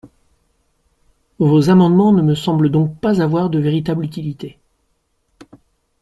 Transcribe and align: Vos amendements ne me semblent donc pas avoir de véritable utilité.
Vos 1.37 1.69
amendements 1.69 2.11
ne 2.11 2.23
me 2.23 2.33
semblent 2.33 2.69
donc 2.71 2.99
pas 2.99 3.21
avoir 3.21 3.51
de 3.51 3.59
véritable 3.59 4.03
utilité. 4.03 4.57